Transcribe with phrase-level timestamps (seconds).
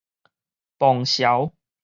[0.79, 1.53] 磅潲